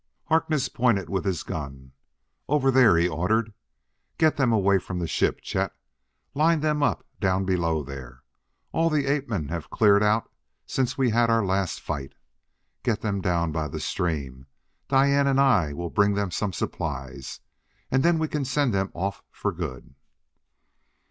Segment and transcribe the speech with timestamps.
[0.29, 1.91] Harkness pointed with his gun.
[2.47, 3.53] "Over there!" he ordered.
[4.17, 5.75] "Get them away from the ship, Chet.
[6.33, 8.23] Line them up down below there;
[8.71, 10.27] all the ape men have cleared out
[10.65, 12.13] since we had our last fight.
[12.81, 14.47] Get them down by the stream.
[14.87, 17.39] Diane and I will bring them some supplies,
[17.91, 19.93] and then we can send them off for good."